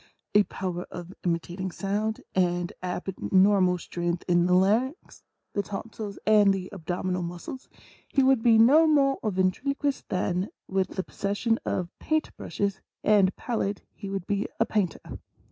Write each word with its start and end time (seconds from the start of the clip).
a 0.33 0.41
power 0.45 0.87
of 0.89 1.13
imitating 1.23 1.69
sounds, 1.69 2.19
and 2.33 2.73
abnormal 2.81 3.77
strength 3.77 4.23
in 4.27 4.47
the 4.47 4.55
larynx, 4.55 5.21
the 5.53 5.61
tonsils 5.61 6.17
and 6.25 6.51
the 6.51 6.71
abdominal 6.73 7.21
muscles, 7.21 7.69
he 8.07 8.23
would 8.23 8.41
be 8.41 8.55
8 8.55 8.61
INTRODUCTION. 8.61 8.65
no 8.65 8.87
more 8.87 9.19
a 9.21 9.29
ventriloquist 9.29 10.09
than 10.09 10.49
with 10.67 10.87
the 10.95 11.03
possession 11.03 11.59
of 11.65 11.91
paint 11.99 12.35
brushes 12.35 12.81
and 13.03 13.35
pallet 13.35 13.83
he 13.93 14.09
would 14.09 14.25
be 14.25 14.47
a 14.59 14.65
painter. 14.65 15.19